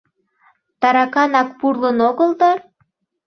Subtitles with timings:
[0.81, 2.57] Тараканак пурлын огыл дыр?